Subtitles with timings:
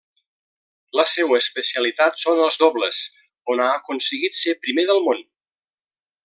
[0.99, 3.03] La seua especialitat són els dobles,
[3.55, 5.23] on ha aconseguit ser primer del món.